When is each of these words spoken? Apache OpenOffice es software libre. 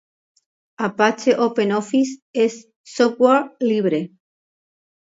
Apache 0.79 1.37
OpenOffice 1.37 2.23
es 2.33 2.71
software 2.83 3.55
libre. 3.59 4.13